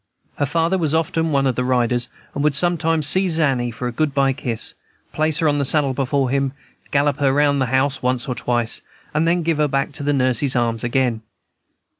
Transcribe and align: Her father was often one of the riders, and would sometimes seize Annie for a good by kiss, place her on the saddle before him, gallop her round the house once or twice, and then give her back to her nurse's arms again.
Her 0.39 0.47
father 0.47 0.79
was 0.79 0.95
often 0.95 1.29
one 1.31 1.45
of 1.45 1.53
the 1.53 1.63
riders, 1.63 2.09
and 2.33 2.43
would 2.43 2.55
sometimes 2.55 3.05
seize 3.05 3.37
Annie 3.37 3.69
for 3.69 3.87
a 3.87 3.91
good 3.91 4.15
by 4.15 4.33
kiss, 4.33 4.73
place 5.13 5.37
her 5.37 5.47
on 5.47 5.59
the 5.59 5.63
saddle 5.63 5.93
before 5.93 6.31
him, 6.31 6.53
gallop 6.89 7.17
her 7.19 7.31
round 7.31 7.61
the 7.61 7.67
house 7.67 8.01
once 8.01 8.27
or 8.27 8.33
twice, 8.33 8.81
and 9.13 9.27
then 9.27 9.43
give 9.43 9.57
her 9.59 9.67
back 9.67 9.91
to 9.91 10.03
her 10.03 10.11
nurse's 10.13 10.55
arms 10.55 10.83
again. 10.83 11.21